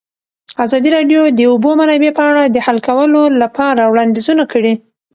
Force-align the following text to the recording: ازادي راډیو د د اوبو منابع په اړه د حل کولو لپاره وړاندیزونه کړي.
ازادي 0.65 0.89
راډیو 0.97 1.21
د 1.29 1.33
د 1.37 1.41
اوبو 1.51 1.69
منابع 1.79 2.11
په 2.17 2.23
اړه 2.29 2.43
د 2.47 2.57
حل 2.65 2.77
کولو 2.87 3.21
لپاره 3.41 3.81
وړاندیزونه 3.91 4.43
کړي. 4.51 4.73